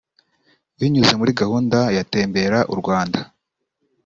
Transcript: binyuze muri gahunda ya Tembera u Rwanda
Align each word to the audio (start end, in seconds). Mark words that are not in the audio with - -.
binyuze 0.79 1.13
muri 1.19 1.31
gahunda 1.41 1.79
ya 1.95 2.03
Tembera 2.11 2.59
u 2.73 2.75
Rwanda 2.79 3.19